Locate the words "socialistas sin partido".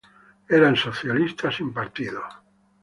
0.75-2.23